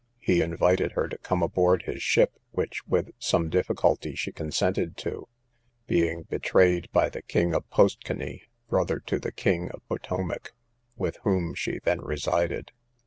[0.17, 5.27] He invited her to come aboard his ship, which with some difficulty she consented to,
[5.85, 10.53] being betrayed by the king of Postcany, brother to the king of Patowmac,
[10.95, 12.71] with whom she then resided.